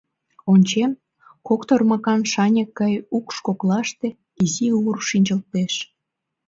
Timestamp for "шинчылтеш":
5.09-5.73